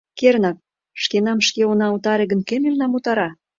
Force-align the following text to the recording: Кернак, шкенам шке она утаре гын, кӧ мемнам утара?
Кернак, 0.19 0.57
шкенам 1.01 1.39
шке 1.47 1.61
она 1.71 1.87
утаре 1.95 2.25
гын, 2.31 2.41
кӧ 2.47 2.55
мемнам 2.63 2.91
утара? 2.97 3.29